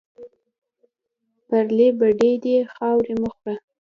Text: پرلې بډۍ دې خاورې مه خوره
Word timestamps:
پرلې 1.47 1.87
بډۍ 1.99 2.33
دې 2.43 2.55
خاورې 2.73 3.13
مه 3.21 3.29
خوره 3.35 3.55